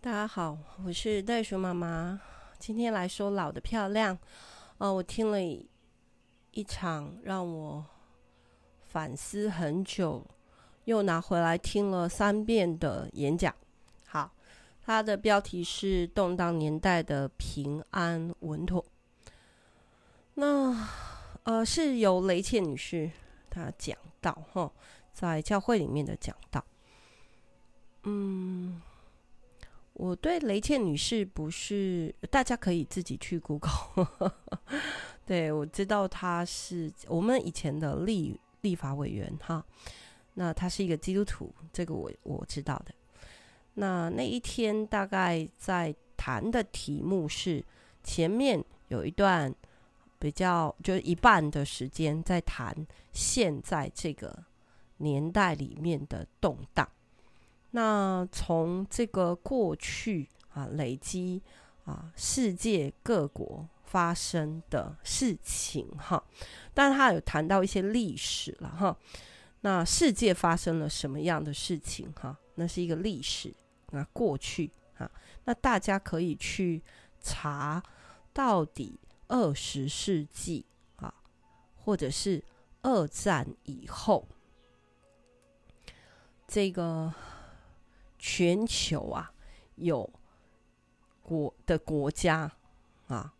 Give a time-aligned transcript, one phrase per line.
[0.00, 2.20] 大家好，我是袋鼠妈妈。
[2.56, 4.16] 今天来说老的漂亮。
[4.78, 7.84] 哦，我听了一场让我
[8.86, 10.24] 反思很久，
[10.84, 13.52] 又拿回来听了三遍的演讲。
[14.06, 14.30] 好，
[14.82, 18.80] 它的标题是《动荡年代的平安稳妥》。
[20.34, 20.88] 那
[21.42, 23.10] 呃，是由雷切女士
[23.50, 24.70] 她讲到哈，
[25.12, 26.64] 在教会里面的讲到。
[28.04, 28.80] 嗯。
[29.98, 34.32] 我对雷倩女士不是，大家可以自己去 Google。
[35.26, 39.64] 对，我知道她是我们以前的立立法委员哈，
[40.34, 42.94] 那她是一个基督徒，这个我我知道的。
[43.74, 47.64] 那那一天大概在谈的题目是
[48.04, 49.52] 前面有一段
[50.20, 52.72] 比较，就一半的时间在谈
[53.12, 54.44] 现在这个
[54.98, 56.88] 年代里面的动荡。
[57.72, 61.42] 那从这个过去啊累积
[61.84, 66.24] 啊世界各国发生的事情哈，
[66.72, 68.96] 但他有谈到一些历史了哈。
[69.60, 72.38] 那世界发生了什么样的事情哈？
[72.54, 73.54] 那是一个历史
[73.90, 75.10] 那过去啊。
[75.44, 76.82] 那大家可以去
[77.20, 77.82] 查
[78.32, 80.64] 到底二十世纪
[80.96, 81.12] 啊，
[81.76, 82.42] 或者是
[82.80, 84.26] 二战以后
[86.46, 87.12] 这个。
[88.18, 89.32] 全球啊，
[89.76, 90.08] 有
[91.22, 92.50] 国的国家
[93.06, 93.32] 啊，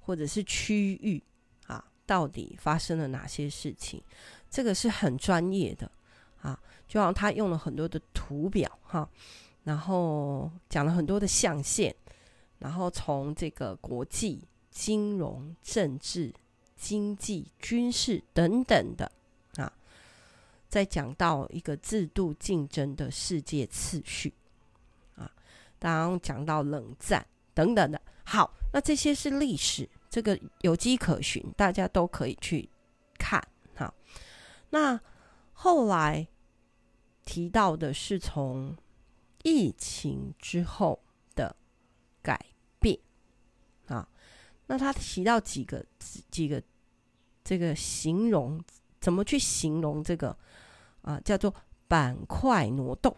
[0.00, 1.22] 或者是区域
[1.66, 4.02] 啊，到底发生了哪些事情？
[4.48, 5.90] 这个是很专业的
[6.40, 6.58] 啊，
[6.88, 9.08] 就好像他用了很多的图表哈、
[9.64, 11.94] 然后讲了很多的象限，
[12.58, 16.32] 然后从这个国际、金融、政治、
[16.76, 19.10] 经济、军事等等的。
[20.76, 24.30] 再讲到一个制度竞争的世界次序
[25.14, 25.32] 啊，
[25.78, 27.98] 当讲到冷战等等的。
[28.26, 32.68] 好，那这些是历史，这个有迹可循，大家都可以去
[33.16, 33.42] 看
[33.74, 33.90] 哈。
[34.68, 35.00] 那
[35.54, 36.28] 后来
[37.24, 38.76] 提到的是从
[39.44, 41.02] 疫情之后
[41.34, 41.56] 的
[42.20, 42.38] 改
[42.78, 42.98] 变
[43.86, 44.06] 啊，
[44.66, 45.82] 那他提到几个
[46.30, 46.62] 几个
[47.42, 48.62] 这个形容，
[49.00, 50.36] 怎么去形容这个？
[51.06, 51.54] 啊，叫做
[51.86, 53.16] 板块挪动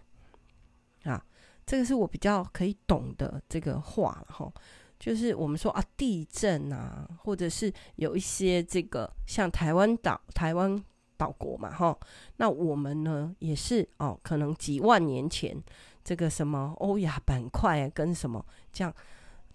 [1.05, 1.25] 啊，
[1.65, 4.53] 这个是我比较可以懂的这个话了哈。
[5.01, 10.85] 就是我们说啊，地震啊，或者是有一些这个像台湾岛、台湾
[11.17, 11.97] 岛国嘛哈，
[12.37, 15.57] 那我们呢也是哦，可能几万年前
[16.05, 18.93] 这个什么欧亚板块啊，跟什么这样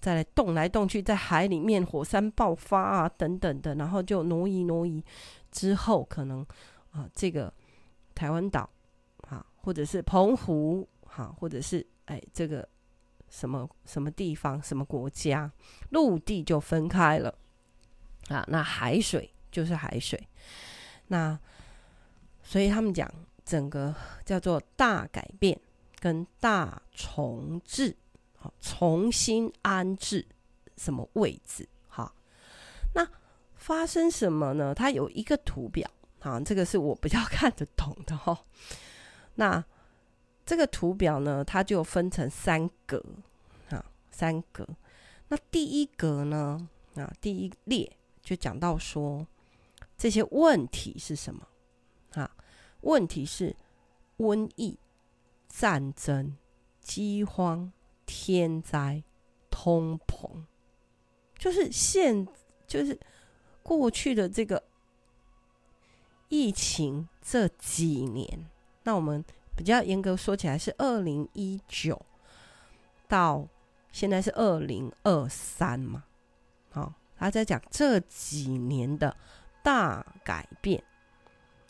[0.01, 5.03] 再来动来动去，在海里面火山爆发啊等等的，然后就挪移挪移
[5.51, 6.43] 之后，可能
[6.89, 7.53] 啊这个。
[8.15, 8.69] 台湾岛，
[9.27, 12.67] 哈，或者是澎湖，哈，或者是哎，这个
[13.29, 15.51] 什么什么地方，什么国家，
[15.89, 17.33] 陆地就分开了，
[18.29, 20.27] 啊，那海水就是海水，
[21.07, 21.37] 那
[22.41, 23.11] 所以他们讲
[23.43, 23.93] 整个
[24.25, 25.59] 叫做大改变
[25.99, 27.95] 跟大重置，
[28.37, 30.25] 好，重新安置
[30.77, 32.13] 什么位置，哈，
[32.93, 33.07] 那
[33.55, 34.75] 发生什么呢？
[34.75, 35.89] 它有一个图表。
[36.23, 38.45] 好，这个是我比较 看得懂的哈。
[39.35, 39.61] 那
[40.45, 43.03] 这个图表呢，它就分成三格
[43.69, 44.65] 啊，三格。
[45.27, 47.91] 那第一格呢，啊，第一列
[48.21, 49.27] 就讲到说
[49.97, 51.45] 这些问题是什么
[52.13, 52.33] 啊？
[52.79, 53.53] 问题是
[54.19, 54.79] 瘟疫、
[55.49, 56.37] 战争、
[56.79, 57.69] 饥荒、
[58.05, 59.03] 天灾、
[59.49, 60.45] 通膨，
[61.37, 62.25] 就是现
[62.65, 62.97] 就是
[63.61, 64.63] 过去的这个。
[66.33, 68.49] 疫情这几年，
[68.81, 69.23] 那我们
[69.55, 72.03] 比较严格说起来是二零一九
[73.07, 73.47] 到
[73.91, 76.05] 现在是二零二三嘛，
[76.71, 79.15] 好，他在讲这几年的
[79.61, 80.83] 大改变，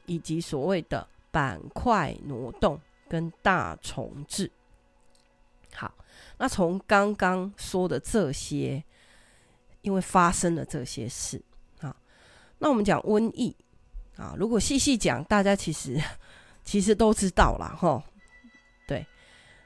[0.06, 4.50] 以及所谓的板块挪动跟大重置。
[5.76, 5.94] 好，
[6.38, 8.82] 那从刚刚说的这些，
[9.82, 11.44] 因为发生了这些事，
[11.82, 11.94] 啊，
[12.60, 13.54] 那我们讲瘟疫。
[14.16, 16.00] 啊，如果细细讲，大家其实
[16.64, 18.04] 其实都知道了哈。
[18.88, 19.06] 对，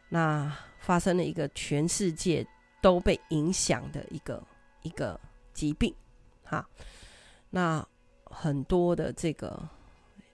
[0.09, 2.47] 那发生了一个全世界
[2.81, 4.41] 都被影响的一个
[4.83, 5.19] 一个
[5.53, 5.93] 疾病，
[6.43, 6.65] 哈。
[7.49, 7.85] 那
[8.23, 9.67] 很多的这个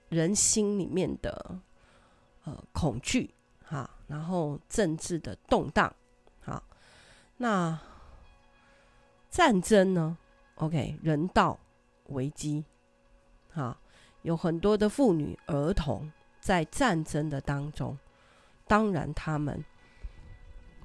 [0.10, 1.60] 人心里面的
[2.44, 3.34] 呃恐惧，
[3.66, 5.92] 哈，然后政治的动荡，
[6.42, 6.64] 好，
[7.38, 7.80] 那
[9.30, 10.16] 战争呢
[10.56, 11.60] ？OK，人道
[12.10, 12.64] 危机，
[13.52, 13.76] 好。
[14.24, 16.12] 有很多的妇女、儿童
[16.42, 17.98] 在战争的当中，
[18.68, 19.64] 当然他们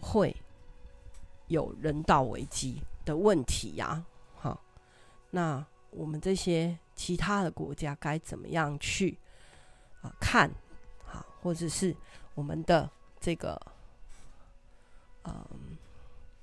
[0.00, 0.36] 会
[1.46, 4.04] 有人道危机的问题呀。
[4.36, 4.60] 哈，
[5.30, 9.18] 那我们这些其他的国家该怎么样去
[10.02, 10.50] 啊看？
[11.06, 11.96] 啊，或者是
[12.34, 13.58] 我们的这个，
[15.24, 15.32] 嗯，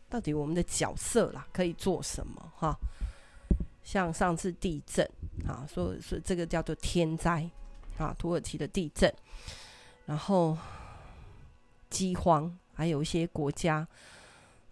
[0.09, 2.51] 到底我们的角色啦可以做什么？
[2.57, 2.75] 哈，
[3.85, 5.09] 像上次地震
[5.47, 7.49] 啊，说说这个叫做天灾
[7.97, 9.09] 啊，土耳其的地震，
[10.05, 10.57] 然后
[11.89, 13.87] 饥荒，还有一些国家，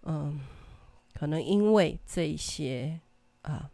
[0.02, 0.42] 嗯，
[1.14, 3.00] 可能因为这些
[3.44, 3.70] 啊。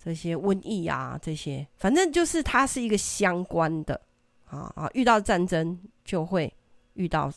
[0.00, 4.00] 这些瘟疫啊，这些反正就是它是一个相关的
[4.46, 6.50] 啊啊，遇到战争就会
[6.94, 7.30] 遇到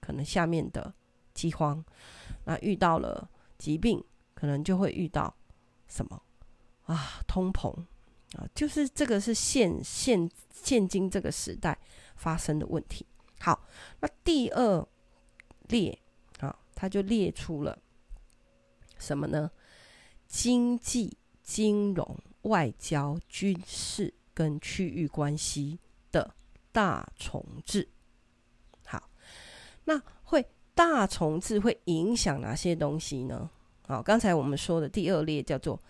[0.00, 0.92] 可能下面的
[1.34, 1.84] 饥荒，
[2.44, 3.28] 那遇到了
[3.58, 4.02] 疾病，
[4.34, 5.32] 可能就会遇到
[5.88, 6.22] 什么
[6.84, 7.72] 啊通膨
[8.36, 11.76] 啊，就是这个是现现现今这个时代
[12.14, 13.04] 发生的问题。
[13.40, 13.66] 好，
[14.00, 14.88] 那第二
[15.68, 15.98] 列
[16.38, 17.78] 啊，它就列出了
[18.98, 19.50] 什么呢？
[20.26, 21.18] 经济。
[21.48, 25.78] 金融、外交、军事跟区域关系
[26.12, 26.34] 的
[26.70, 27.88] 大重置，
[28.84, 29.08] 好，
[29.84, 30.44] 那会
[30.74, 33.50] 大重置会影响哪些东西呢？
[33.88, 35.82] 好，刚才我们说的第二列叫做，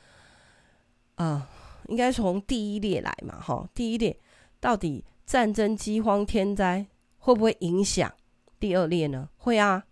[1.17, 1.51] 啊、
[1.89, 4.19] 应该从第一列来嘛，哈，第一列
[4.59, 6.87] 到底战争、饥荒、天灾
[7.19, 8.11] 会不会影响
[8.59, 9.29] 第二列呢？
[9.37, 9.85] 会啊，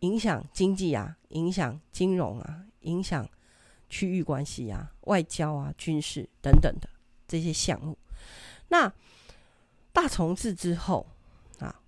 [0.00, 3.28] 影响经济啊，影响金融啊，影响。
[3.92, 6.88] 区域关系啊、外交啊、军事等等的
[7.26, 7.98] 这些项目，
[8.68, 8.92] 那
[9.92, 11.04] 大重置之后
[11.58, 11.82] 啊，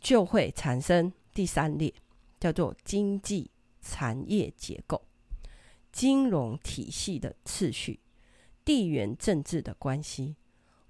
[0.00, 1.92] 就会产生第三列，
[2.40, 3.50] 叫做经济
[3.90, 5.00] 产业结构、
[5.90, 8.00] 金融体系的次序、
[8.64, 10.36] 地缘政治的关系、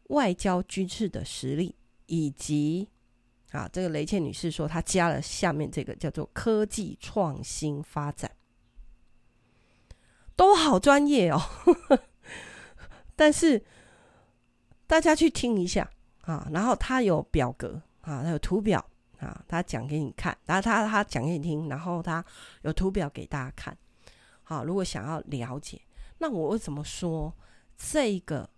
[0.08, 2.88] 外交军事的实力，以及
[3.52, 8.30] 啊，这个雷倩女士说她加了下面这个叫做科技创新发展。
[10.34, 11.40] 都好专业哦，
[13.14, 13.64] 但是
[14.86, 15.88] 大家去听一下
[16.22, 18.84] 啊，然后他有表格啊，他有图表
[19.18, 22.24] 啊，他讲给你看，然后他他讲给你听，然后他
[22.62, 23.76] 有图表给大家看。
[24.42, 25.80] 好，如果想要了解，
[26.18, 27.34] 那我为什么说
[27.76, 28.48] 这个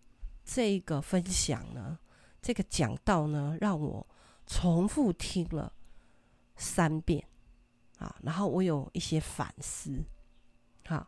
[0.44, 1.98] 这个分享呢？
[2.40, 4.06] 这个讲道呢，让我
[4.46, 5.72] 重复听了
[6.56, 7.24] 三遍
[7.98, 10.04] 啊，然后我有一些反思，
[10.86, 11.06] 好。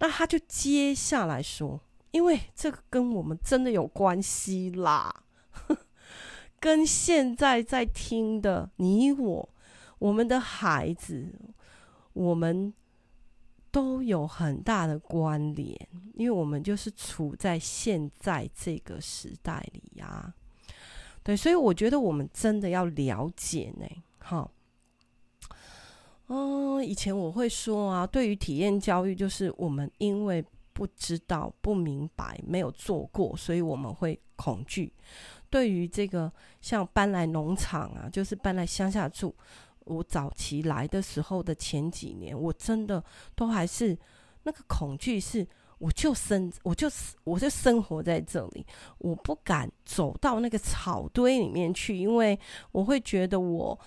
[0.00, 1.80] 那他就接下来说，
[2.10, 5.24] 因为这个跟我们真的有关系啦，
[6.64, 9.46] 跟现在在听的你我，
[9.98, 11.30] 我们的孩子，
[12.14, 12.72] 我们
[13.70, 15.78] 都有很大的关联，
[16.14, 20.32] 因为我们就是处在现在这个时代里呀。
[21.22, 23.86] 对，所以我觉得我们真的要了解呢，
[24.18, 24.50] 哈。
[26.28, 34.90] 嗯，以前我会说啊，对于体验教育，就是我们因为不知道、不明白、没有做过，所以我们会恐惧。
[35.54, 39.32] 对于这个像搬来农场啊，就是搬来乡下住，
[39.84, 43.00] 我早期来的时候的前几年，我真的
[43.36, 43.96] 都还是
[44.42, 45.46] 那个恐惧，是
[45.78, 46.90] 我就生，我就
[47.22, 48.66] 我就生活在这里，
[48.98, 52.36] 我不敢走到那个草堆里面去，因为
[52.72, 53.78] 我会觉得我。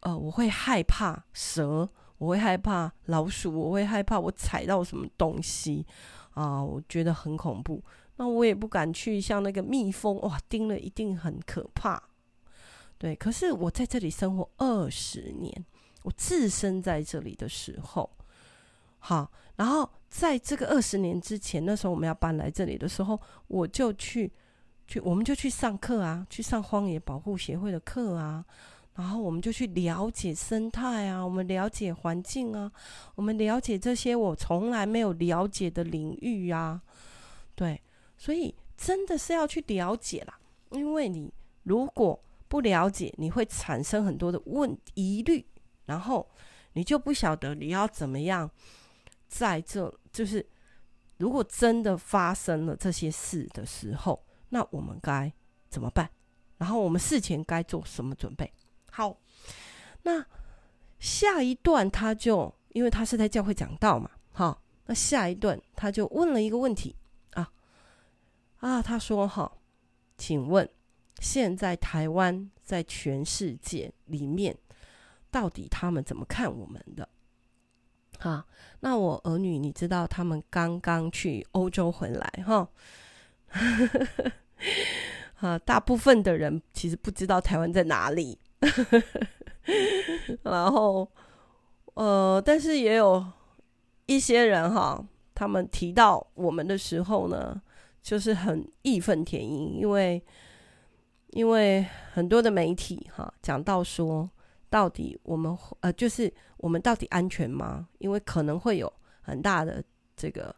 [0.00, 1.88] 呃，我会害怕蛇，
[2.18, 5.84] 我会害怕老鼠，我会害怕我踩到什么东西
[6.34, 7.82] 啊，我觉得很恐怖。
[8.18, 12.02] 那我也不敢去像那个蜜蜂，哇，叮了一定很可怕。
[12.98, 15.64] 对，可是我在这里生活二十年，
[16.02, 18.10] 我自身在这里的时候，
[18.98, 24.30] 好，然后在这个二十年之前，那时候我们要搬来这里的时候，我就去
[24.86, 28.44] 去，我们就去上课啊，去上荒野保护协会的课啊。
[28.94, 32.68] 然后我们就去了解生态啊，我们了解环境啊，
[33.14, 36.82] 我们了解这些我从来没有了解的领域啊，
[37.54, 37.80] 对，
[38.18, 40.38] 所以真的是要去了解啦，
[40.72, 41.32] 因为你
[41.62, 45.46] 如果不了解，你会产生很多的问疑虑，
[45.86, 46.28] 然后
[46.72, 48.50] 你就不晓得你要怎么样
[49.28, 50.44] 在这，就是
[51.18, 55.32] 如果真的发生了这些事的时候，那我们该
[55.70, 56.10] 怎么办？
[56.56, 58.52] 然后我们事前该做什么准备？
[58.90, 59.16] 好，
[60.02, 60.24] 那
[60.98, 66.96] 下一段他就，因为他是在教会讲道嘛，好，那下一段他就问了一个问题
[68.58, 69.50] 啊，他说哈，
[70.16, 70.68] 请问
[71.20, 74.56] 现在台湾在全世界里面，
[75.30, 77.08] 到底他们怎么看我们的？
[78.18, 78.44] 啊，
[78.80, 82.68] 那我儿女你知道他们刚刚去欧洲回来哈，
[85.38, 88.38] 啊，大部分的人其实不知道台湾在哪里。
[90.42, 91.08] 然后，
[91.94, 93.24] 呃，但是也有
[94.06, 95.00] 一些人哈，
[95.32, 97.62] 他们提到我们的时候呢，
[98.02, 100.22] 就是很义愤填膺，因为
[101.30, 104.30] 因为很多的媒体哈讲到说，
[104.70, 107.88] 到底我们呃，就是我们到底安全吗？
[107.98, 108.90] 因为可能会有
[109.20, 109.84] 很大的
[110.16, 110.54] 这个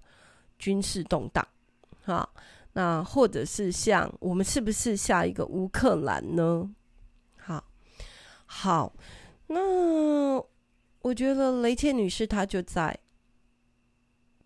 [0.58, 1.44] 军事动荡，
[2.04, 2.28] 哈，
[2.74, 6.72] 那或者是像我们是不是下一个乌克兰呢？
[7.36, 7.64] 好，
[8.46, 8.92] 好，
[9.48, 10.36] 那
[11.02, 12.96] 我觉得雷切女士她就在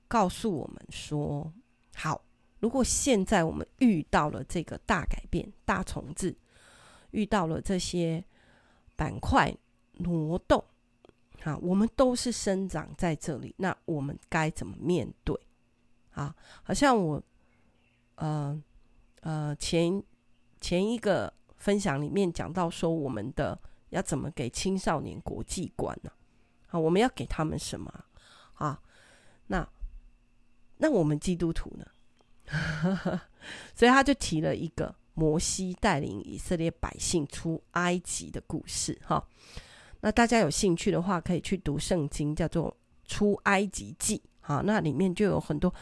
[0.08, 1.52] 告诉我们说，
[1.94, 2.22] 好。
[2.64, 6.34] 如果现在我们遇到了这个大改变、大重置，
[7.10, 8.24] 遇到了这些
[8.96, 9.54] 板块
[9.98, 10.64] 挪动，
[11.42, 15.38] 啊，我们都是生长在这里，那我们该怎么面对？
[16.12, 17.22] 啊，好像我，
[18.14, 18.58] 呃
[19.20, 20.02] 呃，前
[20.58, 26.10] 前一个分享里面讲到说，我们的要怎么给青少年国际观呢？
[26.68, 27.92] 啊，我们要给他们什么？
[28.54, 28.80] 啊，
[29.48, 29.68] 那
[30.78, 31.84] 那我们基督徒呢？
[33.74, 39.26] 所以他就提了一个摩西带领以色列百姓出埃及的故事，哈。
[40.00, 42.70] 那大家有兴趣的话，可以去读圣经，叫做
[43.06, 44.60] 《出埃及记》，哈。
[44.64, 45.72] 那里面就有很多，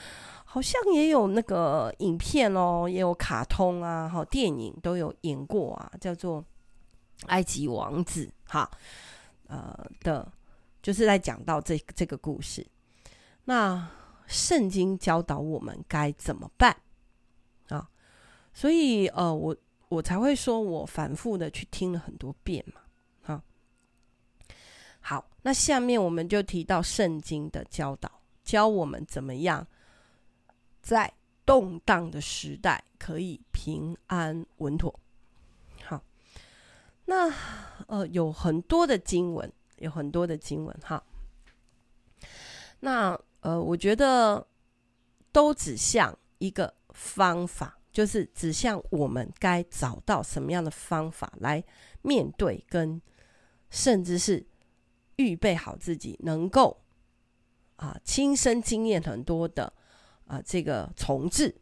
[0.45, 6.41] 好像也有那个影片哦，也有卡通啊，哈，电影都有演过啊，叫做
[7.27, 8.71] 《埃及王子》，哈，
[9.49, 10.31] 呃的，
[10.81, 12.67] 就是在讲到这这个故事，
[13.45, 13.89] 那。
[14.27, 16.77] 圣经教导我们该怎么办
[17.69, 17.89] 啊？
[18.53, 19.57] 所以呃，我
[19.89, 22.81] 我才会说我反复的去听了很多遍嘛。
[23.23, 23.43] 好，
[25.01, 28.11] 好，那下面我们就提到圣经的教导，
[28.43, 29.67] 教我们怎么样
[30.81, 31.13] 在
[31.45, 34.99] 动荡的时代可以平安稳妥。
[35.85, 36.03] 好，
[37.05, 37.29] 那
[37.87, 41.03] 呃有很多的经文，有很多的经文哈。
[42.81, 44.47] 那呃，我觉得
[45.33, 51.63] 都指向一个方法，就是指向我们该找到什么样的方法来
[52.03, 53.03] 面对，跟
[53.69, 54.47] 甚至是
[55.17, 56.83] 预备好自己，能够
[57.75, 59.73] 啊亲身经验很多的
[60.29, 61.61] 啊这个重置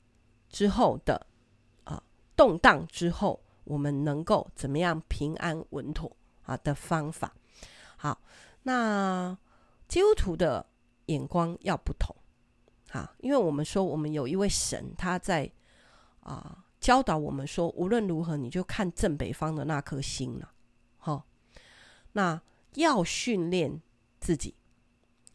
[0.50, 1.26] 之后的
[1.84, 2.02] 啊
[2.36, 7.32] 动荡之后，我们能够怎么样平安稳妥啊的方法。
[7.96, 8.20] 好，
[8.64, 9.34] 那
[9.88, 10.66] 基督徒的。
[11.10, 12.14] 眼光要不同，
[12.92, 15.50] 啊，因为我们说我们有一位神，他在
[16.20, 20.52] 啊、教导我们说，无论如何你就看正北方的那颗星了，
[20.98, 21.26] 好，
[22.12, 22.40] 那
[22.74, 23.80] 要训练
[24.20, 24.54] 自己，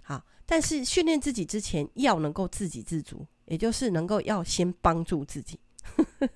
[0.04, 5.60] 好，但是训练自己之前要能够自给自足，也就是能够要先帮助自己，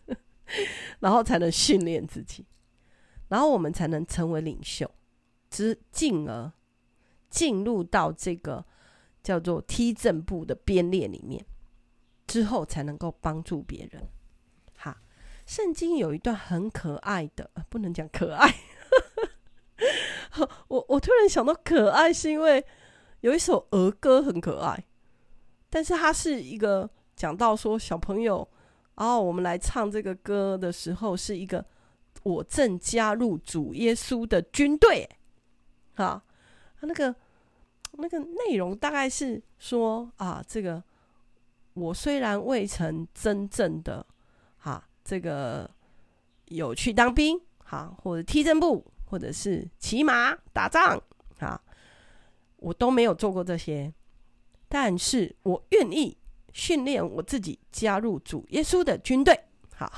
[1.00, 2.46] 然后才能训练自己，
[3.30, 4.90] 然后我们才能成为领袖，
[5.50, 6.52] 之进而
[7.30, 8.66] 进入到这个。
[9.22, 11.46] 叫做踢正步的编列里面，
[12.26, 14.08] 之后才能够帮助别人。
[14.76, 15.02] 哈，
[15.46, 18.56] 圣经有一段很可爱的，不能讲可爱。
[20.70, 22.66] 我我突然想到可爱，是因为
[23.22, 24.86] 有一首儿歌很可爱，
[25.70, 28.48] 但是它是一个讲到说小朋友，
[28.96, 31.66] 哦，我们来唱这个歌的时候，是一个
[32.24, 35.10] 我正加入主耶稣的军队。
[35.96, 36.24] 哈，
[36.80, 37.14] 他那个。
[38.00, 40.84] 那个内容大概是说啊，这个
[41.74, 44.06] 我虽然未曾真正的
[44.58, 45.70] 哈，这个
[46.46, 51.02] 有去当兵哈，或者踢正步，或者是骑马打仗
[51.40, 51.62] 啊，
[52.58, 53.94] 我都没有做过这些，
[54.68, 56.18] 但是我愿意
[56.54, 59.40] 训练我自己加入主耶稣的军队。
[59.76, 59.92] 好，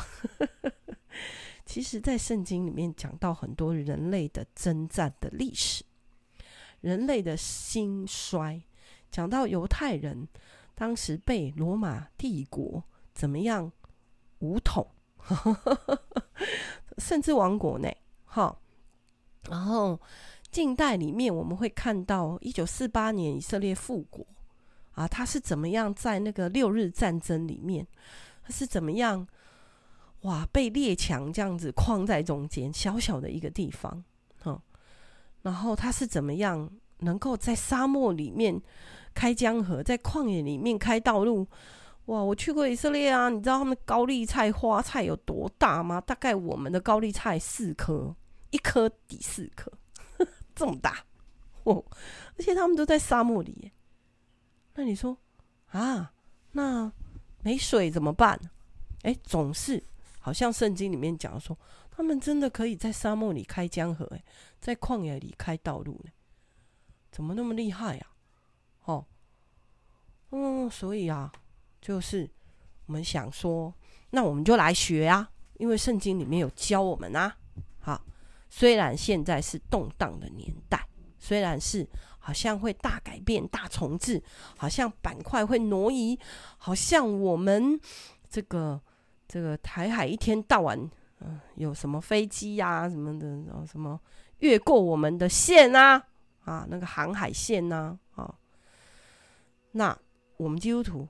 [1.66, 5.84] 其实，在圣经里面讲到很多人类的征战的历史。
[6.82, 8.62] 人类的兴衰，
[9.10, 10.28] 讲到犹太人
[10.76, 12.84] 当时被罗马帝国
[13.14, 13.72] 怎么样
[14.40, 14.88] 武统，
[16.98, 17.90] 甚至亡国呢？
[18.26, 18.58] 哈，
[19.50, 20.00] 然后
[20.50, 24.26] 近代里面我们会看到一九四八年以色列复国
[24.94, 27.86] 啊，他是怎么样在那个六日战争里面，
[28.44, 29.28] 他是怎么样
[30.22, 34.04] 哇被列强这样子框在中间，小小的一个地方。
[35.42, 36.70] 然后他是怎么样
[37.00, 38.62] 能够在沙漠里面
[39.14, 41.48] 开江河，在旷野里面开道路？
[42.06, 42.22] 哇！
[42.22, 46.02] 我去过以色列啊，你知道他们高丽菜花菜有多大吗？
[46.02, 48.16] 大概我们的高丽菜四颗，
[48.50, 49.72] 一颗抵四颗，
[50.56, 51.04] 这么大
[51.64, 51.84] 哦！
[52.38, 53.72] 而且他们都在沙漠里耶。
[54.76, 55.18] 那你说
[55.68, 56.12] 啊，
[56.52, 56.92] 那
[57.44, 58.40] 没水怎么办？
[59.04, 59.82] 哎，总是
[60.20, 61.58] 好像圣经里面讲说。
[62.02, 64.10] 他们真的可以在沙漠里开江河，
[64.60, 66.10] 在旷野里开道路呢。
[67.12, 68.08] 怎么那么厉害呀？
[68.86, 69.06] 哦，
[70.32, 71.32] 嗯，所以啊，
[71.80, 72.28] 就是
[72.88, 73.72] 我们想说，
[74.10, 75.30] 那我们就来学啊，
[75.60, 77.38] 因为圣经里面有教我们啊。
[77.80, 78.04] 好，
[78.50, 80.84] 虽然现在是动荡的年代，
[81.20, 84.24] 虽然是好像会大改变、大重置，
[84.58, 86.18] 好像板块会挪移，
[86.58, 87.80] 好像我们
[88.28, 88.82] 这个
[89.28, 90.90] 这个台海一天到晚，
[91.24, 94.00] 嗯、有什么飞机呀、什么的，然后什么
[94.40, 96.04] 越过我们的线啊，
[96.44, 98.36] 啊，那个航海线呐、啊，啊，
[99.72, 99.96] 那
[100.38, 101.08] 我们基督徒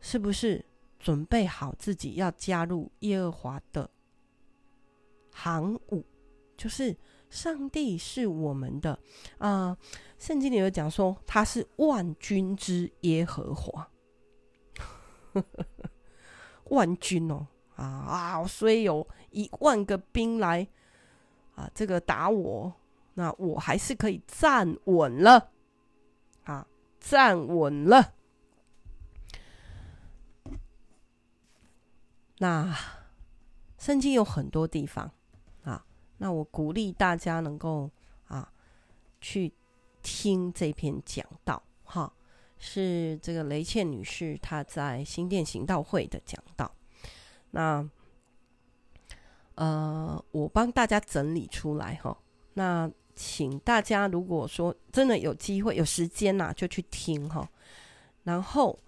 [0.00, 0.64] 是不是
[0.98, 3.90] 准备好自己要加入耶和华的
[5.32, 6.02] 航伍？
[6.56, 6.96] 就是
[7.28, 8.98] 上帝是我们的
[9.36, 9.76] 啊，
[10.18, 13.90] 圣经里有讲说他是万军之耶和华，
[16.70, 17.46] 万军哦。
[17.76, 18.46] 啊啊！
[18.46, 20.66] 虽有一万个兵来
[21.54, 22.72] 啊，这个打我，
[23.14, 25.50] 那我还是可以站稳了
[26.44, 26.66] 啊，
[26.98, 28.14] 站稳了。
[32.38, 32.74] 那
[33.76, 35.10] 圣经有很多地方
[35.64, 35.84] 啊，
[36.16, 37.90] 那我鼓励大家能够
[38.28, 38.50] 啊
[39.20, 39.52] 去
[40.02, 42.10] 听这篇讲道，哈，
[42.58, 46.74] 是这个雷倩女士她在新店行道会的讲道。
[47.50, 47.86] 那，
[49.56, 52.16] 呃，我帮大家整理出来哈。
[52.54, 57.46] 那请大家如果说真的有机会、有时间呐、啊，就去听哈。
[58.22, 58.78] 然后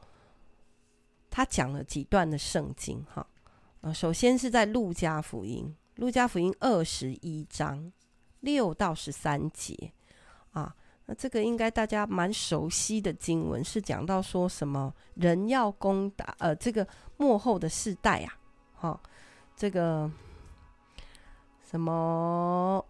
[1.30, 3.26] 他讲了几段的圣经哈。
[3.80, 7.92] 呃，首先是在路加福音，路加福音二十一章
[8.40, 9.92] 六到十三节
[10.50, 10.74] 啊。
[11.06, 18.36] 那这个应该大家蛮熟悉的经文，是讲到说什么人要攻打呃这个末后的世代啊。
[18.74, 19.00] 哈、
[19.56, 20.10] 这个
[21.68, 22.82] 什么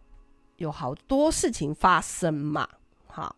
[0.57, 2.69] 有好多事情发生嘛？
[3.09, 3.35] 好，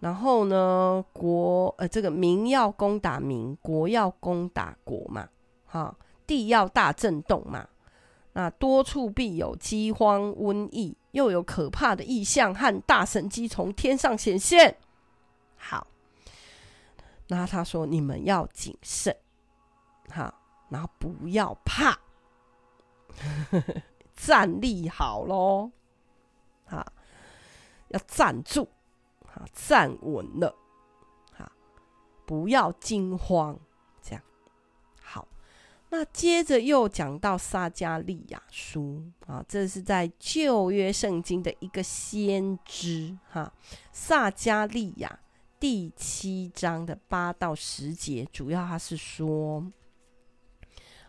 [0.00, 5.28] 然后呢，国呃，这个民要攻打民，国要攻打国嘛？
[5.66, 5.94] 好，
[6.26, 7.68] 地要大震动嘛？
[8.32, 14.76] 那多处必有饥荒、瘟疫，又有可怕的异象和大神机从天上显现。
[15.56, 15.86] 好，
[17.28, 19.14] 那他说你们要谨慎，
[20.10, 20.34] 好。
[20.70, 21.96] 然后不要怕，
[24.16, 25.70] 站立好喽，
[26.64, 26.92] 好，
[27.88, 28.68] 要站住，
[29.26, 30.54] 啊，站稳了，
[31.36, 31.50] 啊，
[32.24, 33.58] 不要惊慌，
[34.00, 34.22] 这样
[35.00, 35.26] 好。
[35.90, 43.52] 那接着又讲到撒迦利亚书啊，这是在旧约圣经的一个先知哈，
[43.92, 45.20] 撒迦利亚
[45.60, 49.70] 第七章的八到十节，主要他是说。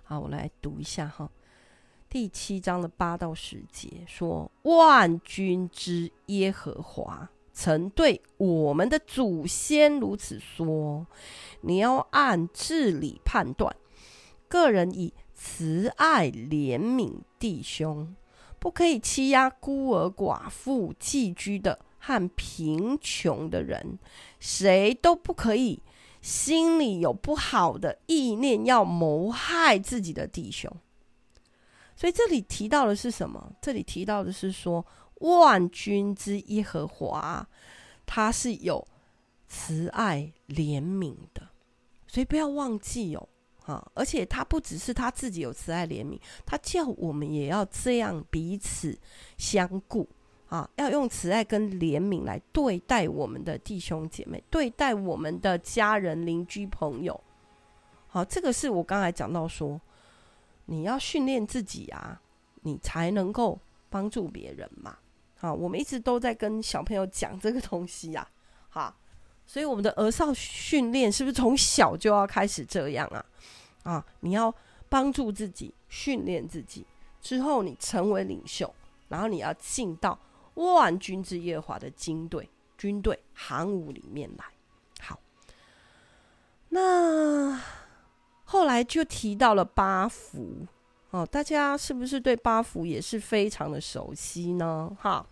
[0.08, 1.28] 好，我来读一下哈，
[2.16, 11.06] 第七章的八到十节说：“万军之耶和华曾对我们的祖先如此说：
[11.60, 13.76] 你要按治理判断，
[14.48, 18.16] 个人以慈爱怜悯弟兄，
[18.60, 24.00] 不可以欺压孤儿寡妇、寄居的和贫穷的人，
[24.40, 25.84] 谁都不可以。”
[26.22, 30.76] 心里有不好的意念，要谋害自己的弟兄，
[31.96, 33.52] 所以这里提到的是什么？
[33.62, 34.86] 这里提到的是说，
[35.22, 37.48] 万军之耶和华，
[38.06, 38.86] 他是有
[39.48, 41.48] 慈爱怜悯的，
[42.08, 43.30] 所以不要忘记哦，
[43.66, 43.90] 啊！
[43.94, 48.98] 而且他不只是他自己有慈爱怜悯，他叫我们也要这样彼此
[49.38, 50.08] 相顾。
[50.48, 57.20] 啊，要用慈爱跟怜悯来对待我们的弟兄姐妹，对待我们的家人、邻居、朋友。
[58.06, 59.82] 好，这个是我刚才讲到说，
[60.66, 62.22] 你要训练自己啊，
[62.62, 64.98] 你才能够帮助别人嘛。
[65.38, 68.28] 好，我们一直都在跟小朋友讲这个东西呀。
[68.70, 68.96] 好，
[69.46, 73.26] 所以我们的儿少训练是不是从小就要开始这样啊？
[73.84, 74.54] 啊，你要
[74.90, 76.86] 帮助自己，训练自己
[77.22, 78.74] 之后，你成为领袖，
[79.10, 80.20] 然后你要进到。
[80.56, 84.46] 万军之耶和华的军队，军队航伍里面来。
[85.02, 85.20] 好，
[86.70, 87.62] 那
[88.46, 90.66] 后来就提到了八福
[91.12, 94.96] 哦，大家是不是对八福也是非常的熟悉呢？
[95.00, 95.26] 哈，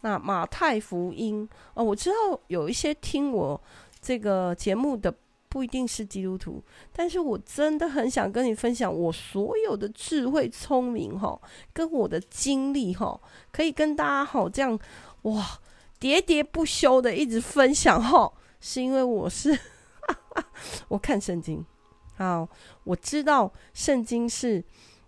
[0.00, 3.60] 那马太福音哦，我知道有一些听我
[4.00, 5.14] 这个节目的。
[5.50, 11.40] 不一定是基督徒，但是我真的很想跟你分享我所有的智慧、聪明哈，
[11.72, 13.18] 跟我的经历哈，
[13.50, 14.78] 可以跟大家哈这样
[15.22, 15.58] 哇
[15.98, 18.30] 喋喋不休的一直分享哈，
[18.60, 20.44] 是因为我是哈哈
[20.88, 21.64] 我看圣经，
[22.18, 22.48] 好，
[22.82, 24.62] 我知道圣经是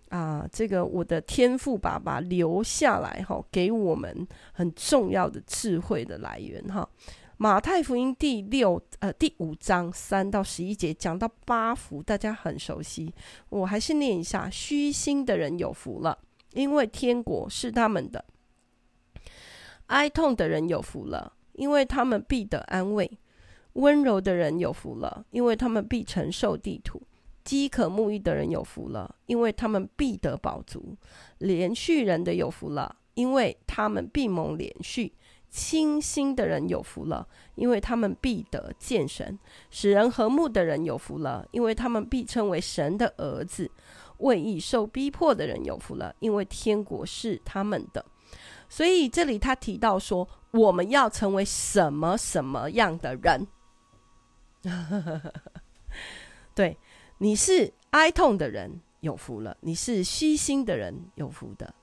[0.07, 6.87] 啊，这个我的天赋爸爸留下来哈，给我们很重要的智慧的来源哈。
[7.35, 13.13] 马太福音第六呃第五章三到十一节讲到八福，大家很熟悉，
[13.49, 16.17] 我还是念一下：虚心的人有福了，
[16.53, 18.23] 因为天国是他们的；
[19.87, 23.05] 哀痛的人有福了，因为他们必得安慰；
[23.73, 26.99] 温柔的人有福了，因为他们必承受地土；
[27.43, 30.97] 饥渴沐浴的人有福了，因为他们必得饱足；
[31.37, 35.13] 连续人的有福了，因为他们必蒙连续。
[35.49, 39.37] 清心的人有福了，因为他们必得见神；
[39.69, 43.67] 使人和睦的人有福了，因为他们必称为神的儿子；
[44.19, 48.05] 为义受逼迫的人有福了，因为天国是他们的。
[48.69, 53.45] 所以这里他提到说，我们要成为什么什么样的人？
[56.53, 56.77] 对，
[57.17, 61.73] 你是哀痛的人有福了，你是虚心的人有福的。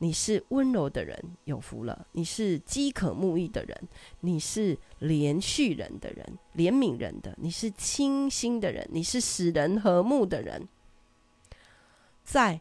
[0.00, 3.88] 你是温柔的人，有福了；你是饥渴慕义的人，
[4.20, 10.68] 你是怜恤人的人，怜悯人的；你是清心的人，你是使人和睦的人。
[12.22, 12.60] 在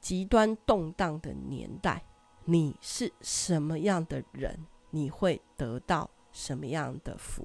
[0.00, 2.04] 极端动荡的年代，
[2.44, 7.44] 你是什么样的人，你会得到什么样的福。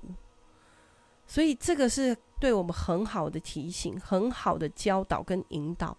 [1.27, 5.95] 所以，这个是对我们很好的提醒，很好的教导跟引导。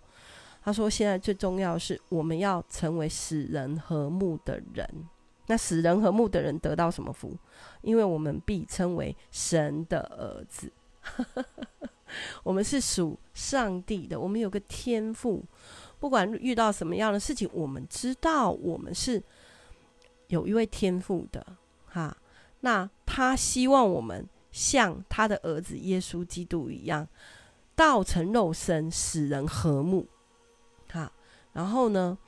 [0.62, 5.08] 他说：“现在最重要的是，我们要成为使人和睦的人。
[5.46, 7.34] 那使人和睦的人得到什么福？
[7.80, 10.70] 因为我们必称为神的儿子。
[12.42, 15.42] 我们是属上帝的，我们有个天赋。
[15.98, 19.22] 不管遇到什么样的事情，我们知道我们是
[20.26, 21.46] 有一位天赋的。
[21.86, 22.14] 哈，
[22.60, 27.06] 那他希望我们像他的儿子耶稣基督一样，
[27.76, 30.08] 道成肉身，使人和睦。”
[30.90, 31.12] 哈，
[31.52, 32.18] 然后呢，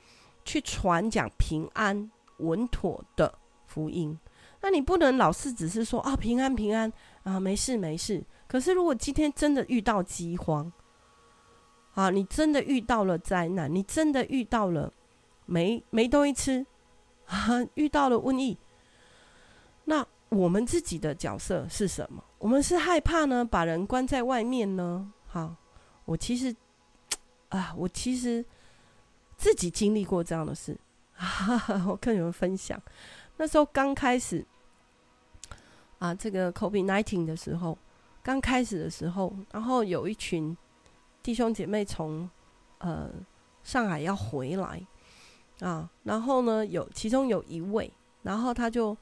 [0.45, 4.17] 去传讲平安稳妥的福音。
[4.61, 6.89] 那你不能老是只是说啊，平安平安
[7.23, 8.23] 啊，没事没事。
[8.47, 10.71] 可是如果今天真的遇到饥荒，
[11.95, 14.93] 啊，你真的遇到了灾难，你真的遇到了
[15.45, 16.65] 没没东西吃，
[17.25, 18.57] 啊，遇到了瘟疫，
[19.83, 22.23] 那我们自己的角色是什么？
[22.39, 25.13] 我们是害怕呢，把人关在外面呢？
[25.27, 25.55] 好，
[26.05, 26.53] 我其实。
[27.49, 28.45] 啊，我其实
[29.35, 30.79] 自己经历过这样的事，
[31.85, 32.81] 我跟你们分享。
[33.35, 34.47] 那时候刚开始
[35.99, 37.77] 啊，这个 COVID nineteen 的时候，
[38.23, 40.55] 刚开始的时候，然后有一群
[41.21, 42.29] 弟兄姐妹从
[42.77, 43.11] 呃
[43.63, 44.81] 上海要回来
[45.59, 47.91] 啊，然后呢，有其中有一位，
[48.23, 48.97] 然后他就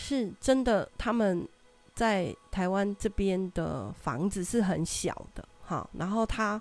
[0.00, 1.46] 是真的，他们
[1.94, 6.60] 在台湾这边的房子是很小的，哈，然后他。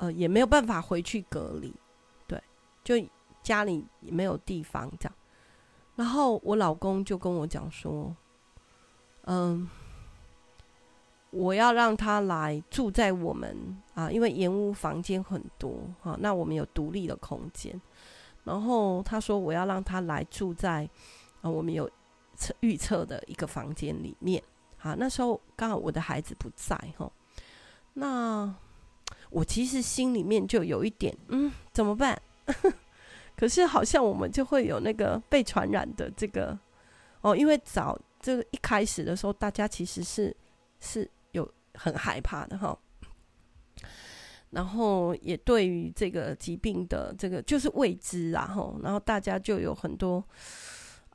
[0.00, 1.74] 呃，也没有办法回去隔离，
[2.28, 2.40] 对，
[2.84, 2.94] 就
[3.42, 5.14] 家里也没有地方这样。
[5.96, 8.14] 然后我老公就跟我讲说，
[9.24, 9.68] 嗯，
[11.30, 17.82] 我要让他来住在我们啊，因为盐屋房间很多哈，那我们有独立的空间。
[18.44, 20.88] 然后他说我要让他来住在
[21.50, 21.90] 我们有
[22.36, 24.42] 测预测的一个房间里面。
[24.76, 27.10] 好，那时候刚好我的孩子不在哈，
[27.94, 28.54] 那。
[29.30, 32.18] 我其实心里面就有一点，嗯，怎么办？
[33.36, 36.58] 可是好像我们就会有那个被传染的这个
[37.20, 40.34] 哦，因为早这个一开始的时候，大家其实是
[40.80, 42.78] 是有很害怕的哈。
[44.50, 50.24] 然后也对于这个疾病的这个就是未知啊，哈，然后大家就有很多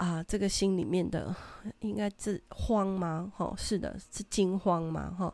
[0.03, 1.33] 啊，这个心里面的
[1.79, 3.31] 应该是慌吗？
[3.37, 5.15] 哈，是的，是惊慌吗？
[5.17, 5.33] 哈，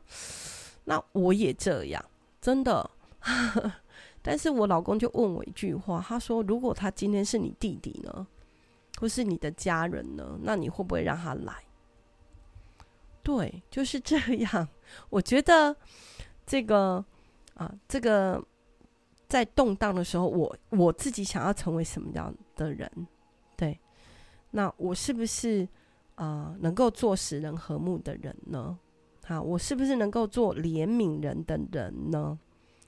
[0.84, 2.06] 那我也这样。
[2.40, 2.88] 真的，
[4.22, 8.28] 但是我老公就问我一句话，他说：“如果他今天是你弟弟呢，
[9.00, 11.64] 或是你的家人呢，那你会不会让他来？”
[13.24, 14.68] 对，就是这样。
[15.10, 15.76] 我觉得
[16.46, 17.04] 这个
[17.56, 18.40] 啊，这个
[19.28, 23.08] 在动荡的时候，我我自己想要成为什么样的人？
[23.58, 23.80] 对，
[24.52, 25.68] 那我是不是
[26.16, 28.78] 啊，能够做使人和睦的人呢？
[29.28, 32.38] 啊，我是不是能够做怜悯人的人呢？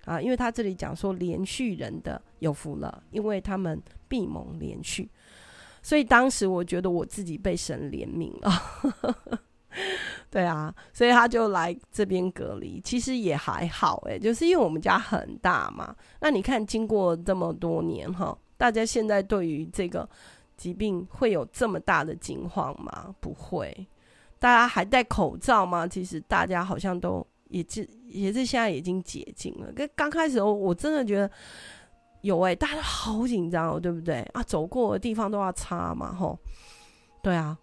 [0.05, 5.07] 啊，因为他这里讲说连续人的有福了，因为他们必蒙连续。
[5.83, 9.39] 所以当时我觉得我自己被神怜悯了，
[10.29, 12.81] 对啊，所以他就来这边隔离。
[12.83, 15.95] 其实也还好，诶，就是因为我们家很大嘛。
[16.19, 20.07] 那你看，经过这么多年哈，大家现在对于这个
[20.61, 23.15] 疾病会有这么大的惊慌吗？
[23.19, 23.87] 不会。
[24.37, 25.87] 大家还戴口罩吗？
[25.87, 29.71] 其实大家好像都也是也是现在已经解禁了。
[29.71, 31.31] 跟刚开始我我真的觉得
[32.21, 34.43] 有哎、大家都好紧张哦，对不对啊？
[34.43, 36.37] 走过的地方都要擦嘛，吼，
[37.23, 37.57] 对啊，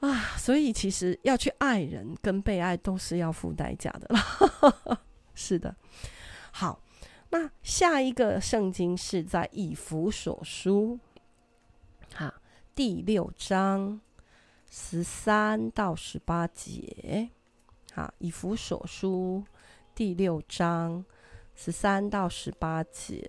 [0.00, 4.98] 啊，所以其实要去爱人跟被爱都是要付代价的啦。
[5.34, 5.76] 是的，
[6.50, 6.80] 好，
[7.28, 10.98] 那下一个圣经是在以弗所书，
[12.78, 14.00] 第六章
[14.70, 17.28] 十三到十八节。
[17.92, 19.42] 好，以弗所书
[19.96, 21.04] 第六章
[21.56, 23.28] 十三到十八节，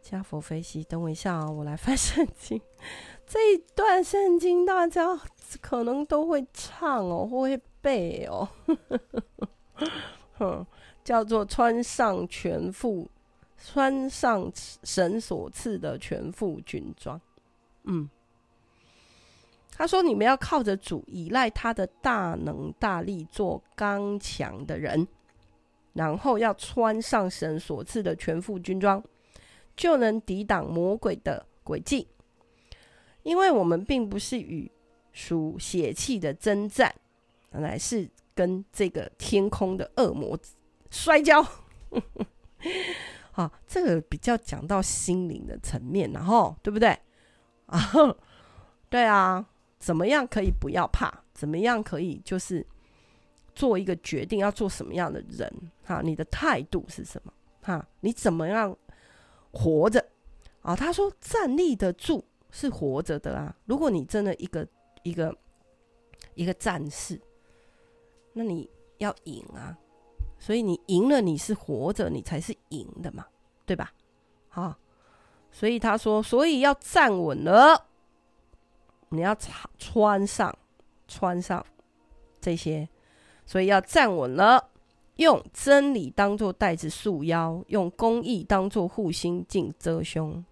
[0.00, 0.82] 加佛非西。
[0.82, 2.58] 等我一下啊、我来翻圣经。
[3.28, 5.14] 这一段圣经大家
[5.60, 8.48] 可能都会唱哦，会背哦。
[10.38, 10.66] 哼，
[11.04, 13.06] 叫做穿上全副，
[13.58, 14.50] 穿上
[14.82, 17.20] 神所赐的全副军装。
[17.84, 18.08] 嗯。
[19.78, 25.06] 他说：“你们要靠着主，依赖他的大能大力，做刚强的人，
[25.92, 29.04] 然后要穿上神所赐的全副军装，
[29.76, 32.08] 就能抵挡魔鬼的诡计。
[33.22, 34.70] 因为我们并不是与
[35.12, 36.94] 属血气的争战，
[37.50, 40.38] 乃是跟这个天空的恶魔
[40.90, 41.46] 摔跤。
[43.32, 46.98] 啊，这个比较讲到心灵的层面，然后对不对？
[47.66, 47.78] 啊，
[48.88, 49.46] 对啊。”
[49.86, 51.22] 怎么样可以不要怕？
[51.32, 52.66] 怎么样可以就是
[53.54, 55.48] 做一个决定，要做什么样的人？
[55.84, 57.32] 哈，你的态度是什么？
[57.62, 58.76] 哈，你怎么样
[59.52, 60.04] 活着？
[60.62, 63.54] 啊，他说站立得住是活着的啊。
[63.66, 64.66] 如果你真的一个
[65.04, 65.32] 一个
[66.34, 67.20] 一个战士，
[68.32, 68.68] 那你
[68.98, 69.78] 要赢啊。
[70.40, 73.24] 所以你赢了，你是活着，你才是赢的嘛，
[73.64, 73.92] 对吧？
[74.48, 74.76] 好，
[75.52, 77.85] 所以他说，所以要站稳了。
[79.10, 80.58] 你要穿穿上，
[81.06, 81.64] 穿上
[82.40, 82.88] 这些，
[83.44, 84.70] 所以要站稳了。
[85.16, 90.44] 用真理当作带子束腰，用公义当作护心镜遮胸，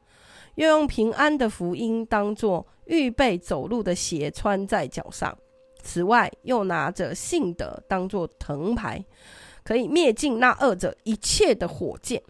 [0.54, 5.36] 又用平安的福音当作预备走路的鞋穿在脚上。
[5.82, 9.04] 此外，又拿着信德当作藤牌，
[9.62, 12.22] 可以灭尽那恶者一切的火箭，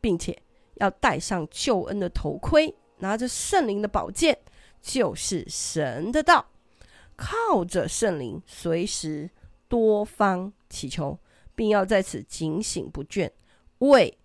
[0.00, 0.36] 并且
[0.74, 4.36] 要戴上救恩的头盔，拿着圣灵的宝剑。
[4.80, 6.46] 就是神的道，
[7.16, 9.28] 靠着圣灵，随时
[9.68, 11.18] 多方祈求，
[11.54, 13.30] 并要在此警醒不倦，
[13.78, 14.16] 为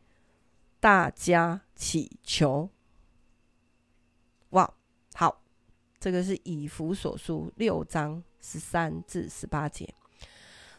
[0.80, 2.70] 大家祈求。
[4.52, 4.74] 哇，
[5.16, 5.42] 好，
[6.00, 9.94] 这个是以弗所书六章十三至十八节。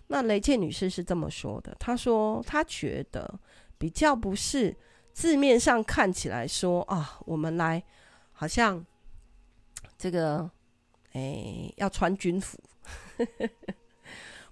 [0.06, 3.38] 那雷切女士是这么说的，她说她觉得
[3.76, 4.74] 比较不是
[5.12, 7.82] 字面上看起来说啊，我们来
[8.32, 8.84] 好像。
[10.04, 10.50] 这个，
[11.12, 12.58] 哎，要穿军服，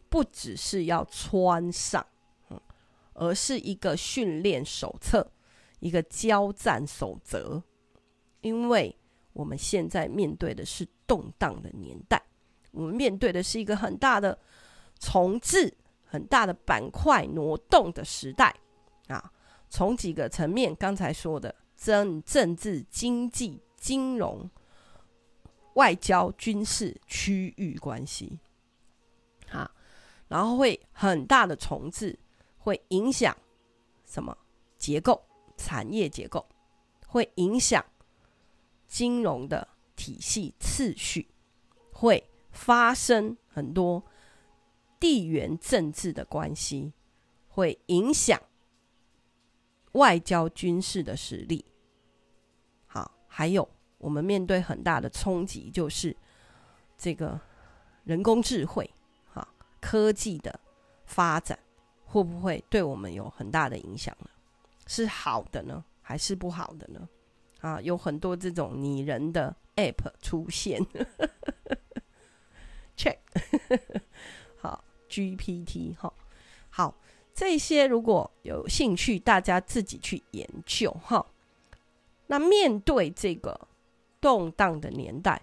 [0.09, 2.07] 不只是要穿上，
[2.49, 2.59] 嗯
[3.13, 5.31] 而是一个训练手册，
[5.81, 7.63] 一个交战守则。
[8.41, 8.97] 因为
[9.35, 12.23] 我们现在面对的是动荡的年代，
[12.71, 14.39] 我们面对的是一个很大的
[14.99, 18.57] 重置、很大的板块挪动的时代
[19.09, 19.31] 啊。
[19.69, 24.49] 从几个层面，刚才说的政政治、经济、金融。
[25.75, 28.39] 外交、军事、区域关系，
[29.49, 29.71] 好，
[30.29, 32.19] 然后会很大的重置，
[32.59, 33.37] 会影响
[34.05, 34.37] 什么
[34.77, 35.23] 结构？
[35.59, 36.45] 产业结构
[37.07, 37.85] 会影响
[38.89, 41.29] 金融的体系次序，
[41.93, 44.03] 会发生很多
[44.99, 46.93] 地缘政治的关系，
[47.47, 48.41] 会影响
[49.93, 51.65] 外交、军事的实力。
[52.87, 53.69] 好，还有。
[54.03, 56.15] 我们面对很大的冲击，就是
[56.99, 57.41] 这个
[58.03, 58.91] 人工智慧，
[59.33, 59.47] 哈，
[59.81, 60.59] 科技的
[61.07, 61.57] 发展
[62.05, 64.29] 会不会对我们有很大的影响呢？
[64.89, 67.09] 是好的呢，还是不好的呢？
[67.61, 70.85] 啊，有很多这种拟人的 App 出现
[72.97, 73.19] ，Check，
[74.59, 76.13] 好，GPT，哈，
[76.71, 76.97] 好，
[77.33, 81.25] 这些如果有兴趣，大家自己去研究哈。
[82.27, 83.69] 那面对这个。
[84.23, 85.43] 动荡的年代，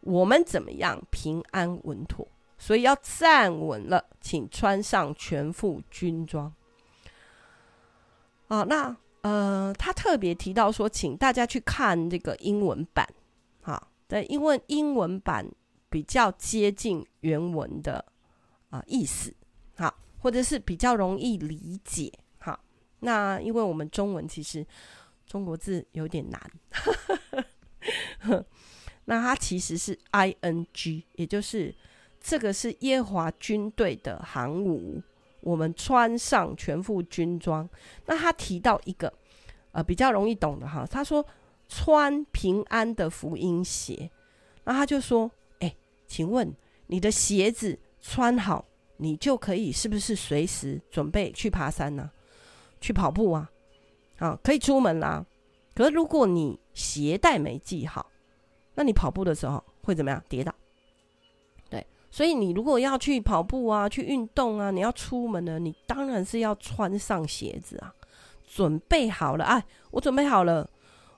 [0.00, 2.26] 我们怎么样平安稳妥？
[2.58, 6.52] 所以要站稳了，请穿上全副军装。
[8.48, 13.06] 啊，那呃，他特别提到说，请大家去看这个英文版，
[13.62, 15.46] 哈，对，因为英文版
[15.88, 18.04] 比较接近原文的
[18.70, 19.32] 啊意思，
[19.76, 22.58] 好，或者是比较容易理解，哈。
[23.00, 24.66] 那因为我们中文其实
[25.26, 26.40] 中国字有点难。
[29.06, 31.74] 那它其实是 I N G，也就是
[32.20, 35.02] 这个是耶华军队的航母
[35.40, 37.68] 我们穿上全副军装。
[38.06, 39.12] 那他提到一个
[39.72, 41.24] 呃比较容易懂的哈，他说
[41.68, 44.10] 穿平安的福音鞋。
[44.64, 45.74] 那他就说，哎，
[46.06, 46.54] 请问
[46.88, 48.66] 你的鞋子穿好，
[48.98, 52.10] 你就可以是不是随时准备去爬山呢、
[52.80, 53.50] 去跑步啊？
[54.18, 55.24] 啊，可以出门啦。
[55.78, 58.10] 可是如果你鞋带没系好，
[58.74, 60.20] 那你跑步的时候会怎么样？
[60.28, 60.52] 跌倒。
[61.70, 67.94] 对，所以你如果要去跑步啊，去运动啊，你要出门呢，你当然是要穿上鞋子啊，
[68.44, 69.44] 准备好了。
[69.44, 70.68] 哎，我准备好了，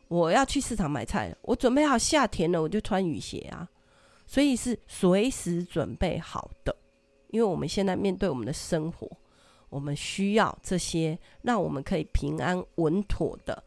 [0.08, 1.38] 我要去市场买菜了。
[1.40, 3.66] 我准备好下田了，我就穿雨鞋啊。
[4.26, 6.76] 所以是随时准备好的，
[7.28, 9.10] 因为我们现在面对我们的生活，
[9.70, 13.64] 我们需要这些，让我们可以平安稳妥的。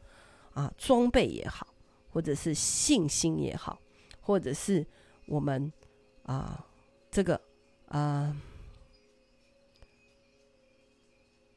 [0.54, 1.68] 啊，装备也好，
[2.12, 3.80] 或者是信心也好，
[4.22, 4.86] 或者是
[5.26, 5.72] 我们
[6.24, 6.66] 啊，
[7.10, 7.40] 这个
[7.88, 8.36] 啊，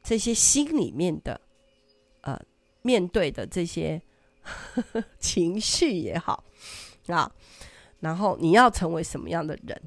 [0.03, 1.39] 这些心里面的
[2.21, 2.39] 呃，
[2.81, 4.01] 面对的这些
[4.41, 6.43] 呵 呵情绪也好
[7.07, 7.31] 啊，
[7.99, 9.81] 然后你要成为什么样的人，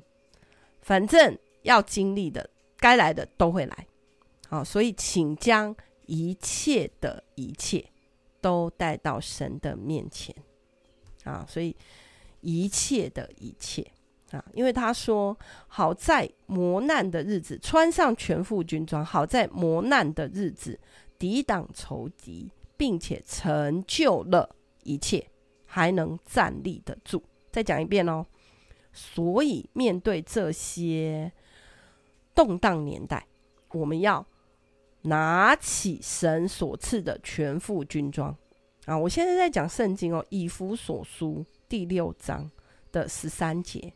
[0.83, 3.87] 反正要经历的，该来的都会来。
[4.49, 5.75] 好，所以请将
[6.07, 7.85] 一切的一切。
[8.41, 10.35] 都带到神的面前
[11.25, 11.77] 啊，所以
[12.41, 13.87] 一切的一切
[14.31, 15.37] 啊，因为他说
[15.69, 20.79] ：“好在磨难的日子穿上全副军装，好在磨难的日子
[21.19, 25.27] 抵挡仇敌，并且成就了一切，
[25.67, 27.23] 还能站立得住。”
[27.53, 28.25] 再讲一遍哦。
[28.93, 31.31] 所以面对这些
[32.35, 33.27] 动荡年代，
[33.73, 34.27] 我们要。
[35.03, 38.37] 拿起神所赐的全副军装
[38.85, 38.99] 啊！
[38.99, 42.51] 我现在在讲圣经哦，以弗所书第六章
[42.93, 43.95] 的十三节，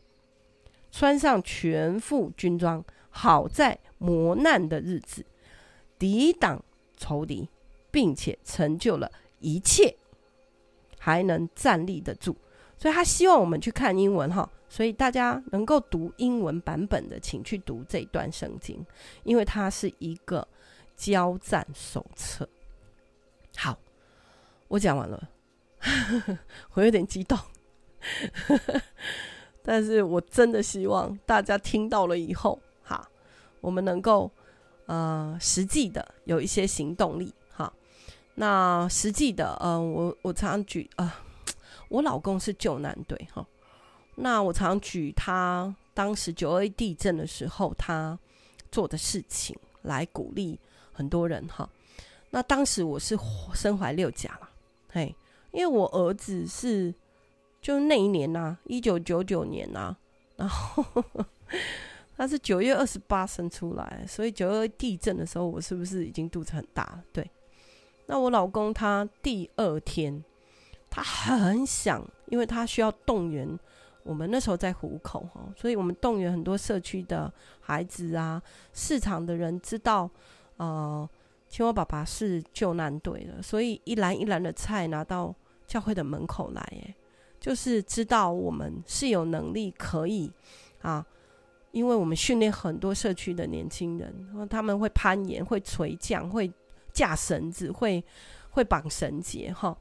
[0.91, 5.23] 穿上全副军装，好在磨难的日子
[5.99, 6.63] 抵挡
[6.97, 7.47] 仇敌，
[7.91, 9.95] 并且成就了一切，
[10.97, 12.35] 还能站立得住。
[12.77, 18.83] 所以他希望我们去看英文哈，所以大家能够读英文版本的，请去读这段圣经，
[19.23, 20.47] 因为它是一个。
[20.95, 22.47] 交战手册。
[23.57, 23.77] 好，
[24.67, 25.29] 我讲完了，
[26.73, 27.37] 我有点激动，
[29.63, 33.09] 但是我真的希望大家听到了以后，哈，
[33.61, 34.29] 我们能够
[34.87, 37.71] 呃实际的有一些行动力，哈。
[38.35, 41.13] 那实际的，呃，我我常举啊、呃，
[41.87, 43.47] 我老公是救难队，哈。
[44.15, 48.19] 那我常举他当时九二地震的时候他
[48.71, 50.59] 做的事情来鼓励。
[50.95, 51.69] 很多人哈，
[52.29, 53.17] 那当时我是
[53.53, 54.49] 身怀六甲了，
[54.89, 55.13] 嘿，
[55.51, 56.93] 因为我儿子是
[57.61, 59.97] 就那一年呐、啊，一九九九年呐、啊，
[60.37, 60.85] 然后
[62.15, 67.03] 他是九月二十八生出来，所以九二地震的时候，我是不是已经肚子很大了？
[67.11, 67.29] 对，
[68.05, 70.23] 那我老公他第二天，
[70.89, 73.59] 他很想，因为他需要动员
[74.03, 77.29] 我们那时候在虎口哈，所以我们动员很多社区的
[77.59, 80.09] 孩子啊，市场的人知道。
[80.57, 81.09] 呃，
[81.49, 85.33] 青蛙爸爸是救难队的，所以一篮一篮的菜拿到
[85.67, 86.95] 教会的门口来，哎，
[87.39, 90.31] 就是知道我们是有能力可以
[90.81, 91.05] 啊，
[91.71, 96.51] 因为我们训练很多社区的年轻人，他们会攀岩、会垂降、会
[96.93, 98.03] 架绳子、会
[98.51, 99.77] 会绑绳结，哈，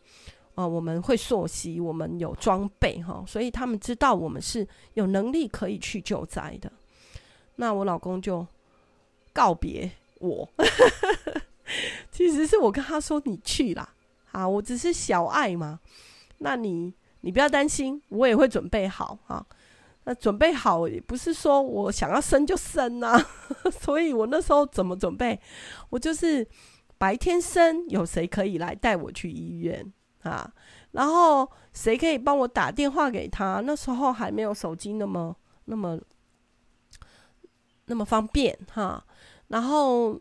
[0.56, 6.72] 啊，我们会溯溪，我们有装备，哈，所以他们知道我们是有能力可以去救灾的。
[7.56, 8.44] 那我老公就
[9.32, 9.90] 告别。
[10.24, 10.48] 我
[12.10, 13.94] 其实是我跟他说，你去啦，
[14.32, 15.80] 啊，我只是小爱嘛，
[16.38, 19.44] 那你你不要担心，我也会准备好啊。
[20.06, 23.18] 那准备好也不是说我想要生就生呐，
[23.80, 25.40] 所以我那时候怎么准备？
[25.88, 26.46] 我就是
[26.98, 30.52] 白天生，有谁可以来带我去医院啊？
[30.92, 33.62] 然后谁可以帮我打电话给他？
[33.64, 35.34] 那时候还没有手机那么
[35.64, 35.98] 那么
[37.86, 39.02] 那么方便哈。
[39.54, 40.20] 然后，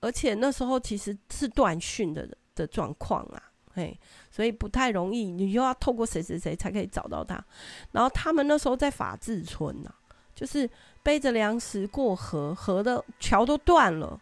[0.00, 3.98] 而且那时候其实是断讯的的状况啊，嘿，
[4.30, 7.42] 所以不太容易，你又要透过谁谁谁才可以找到他。
[7.90, 10.68] 然后他们那时候在法治村呐、啊，就是
[11.02, 14.20] 背着粮食过河，河的桥都断了，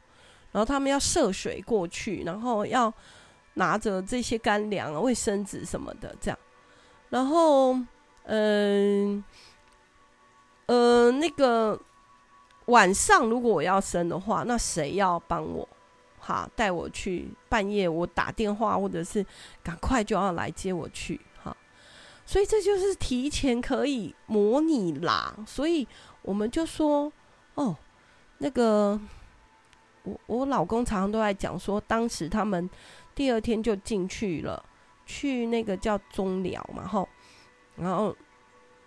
[0.53, 2.95] 然后他们要涉水过去，然后要
[3.55, 6.39] 拿着这些干粮啊、卫生纸什么的这样。
[7.09, 7.77] 然后，
[8.23, 9.25] 嗯，
[10.67, 11.77] 呃，那个。
[12.67, 15.69] 晚上如果我要生的话，那谁要帮我？
[16.19, 19.25] 哈，带我去半夜我打电话，或者是
[19.63, 21.57] 赶快就要来接我去哈。
[22.25, 25.37] 所以这就是提前可以模拟啦。
[25.47, 25.87] 所以
[26.23, 27.13] 我们就说，
[27.55, 27.77] 哦，
[28.39, 28.99] 那个
[30.03, 32.69] 我我老公常常都在讲说，当时他们
[33.15, 34.61] 第二天就进去了，
[35.07, 37.09] 去那个叫中寮嘛，吼，
[37.77, 38.17] 然后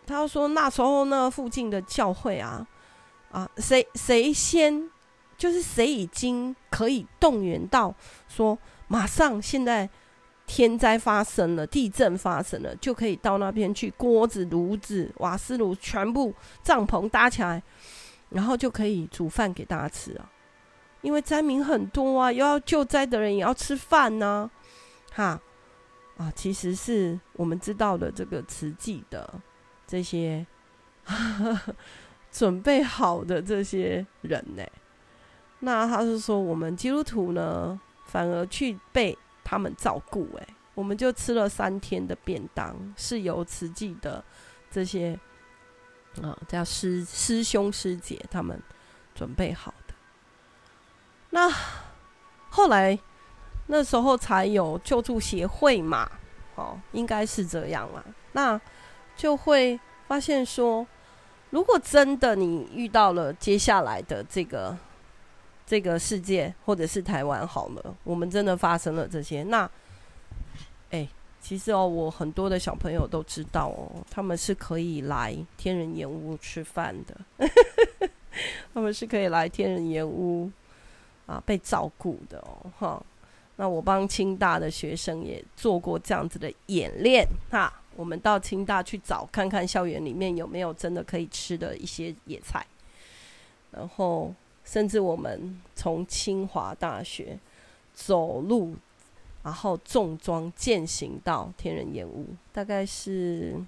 [0.06, 2.68] 他说那时候那附近的教会啊，
[3.32, 4.90] 啊，谁谁先，
[5.38, 7.94] 就是谁已经可以动员到
[8.28, 8.58] 说，
[8.88, 9.90] 马上现在
[10.48, 17.62] 天灾发生了，地震发生了，就可以到那边去，锅子、炉子、瓦斯炉全部帐篷搭起来，
[18.30, 20.32] 然后就可以煮饭给大家吃啊。
[21.02, 24.50] 因为灾民很多啊，又要救灾的人也要吃饭呢，
[25.14, 25.40] 哈
[26.18, 29.40] 啊，其实是我们知道的这个慈济的
[29.88, 30.46] 这些
[32.40, 34.64] 准备好的这些人呢，
[35.60, 44.24] 那他是说我们基督徒呢，反而去被他们照顾，哎，我们就吃了三天的便当，是由慈济的
[44.72, 45.20] 这些
[46.22, 48.58] 啊叫师师兄师姐他们
[49.14, 49.94] 准备好的。
[51.32, 51.54] 那
[52.50, 52.98] 后来
[53.68, 56.10] 那时候才有救助协会嘛，
[56.56, 58.02] 哦，应该是这样啦。
[58.32, 58.62] 那
[59.18, 59.78] 就会
[60.08, 60.88] 发现说，
[61.50, 64.78] 如果真的你遇到了接下来的这个
[65.66, 69.70] 这个世界，或者是台湾好了，我们真的发生了这些，那
[70.92, 71.08] 哎，
[71.42, 77.50] 其实哦，我很多的小朋友都知道哦，他们是可以来天人岩屋吃饭的，
[78.74, 80.52] 他们是可以来天人岩屋。
[81.30, 83.04] 啊，被照顾的哦，哈。
[83.56, 87.72] 那我帮清大的学生也做过这样子的演练，哈。
[88.00, 92.66] 我们到清大去找看看校园里面有没有真的可以吃的一些野菜，
[93.72, 94.34] 然后
[94.64, 97.38] 甚至我们从清华大学
[97.94, 98.74] 走路，
[99.44, 103.62] 然后重装健行到天人岩屋，大概是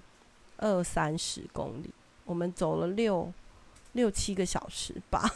[0.56, 1.90] 二三十公里，
[2.24, 3.30] 我们走了六
[3.92, 5.30] 六七个小时吧。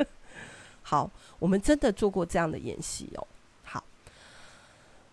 [0.80, 3.26] 好，我们真的做过这样的演习哦。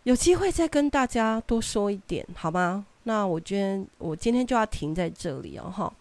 [0.03, 2.85] 有机会再跟大家多说一点，好吗？
[3.03, 5.69] 那我觉得我今天就要停在这里哦。
[5.69, 5.91] 哈，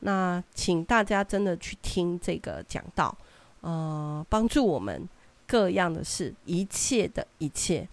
[0.00, 3.16] 那请大家真的去听这个讲道，
[3.60, 5.08] 呃，帮助我们
[5.46, 7.88] 各样的事，一切的一切，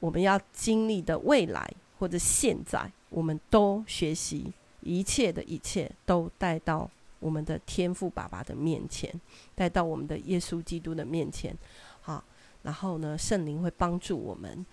[0.00, 1.68] 我们要经历的未来
[1.98, 4.52] 或者现在，我们都学习，
[4.82, 6.88] 一切的一切都带到。
[7.18, 9.12] 我们的天父爸爸的面前，
[9.54, 11.54] 带到我们的耶稣基督的面前，
[12.00, 12.24] 好，
[12.62, 14.64] 然后呢，圣灵会帮助我们，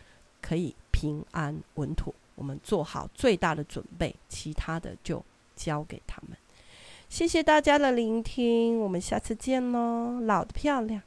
[0.42, 2.14] 可以平安稳妥。
[2.36, 5.24] 我们做好最大的准备，其他的就
[5.56, 6.38] 交给他们。
[7.10, 11.02] 谢谢大家的聆听，我们下次见喽，老的漂亮。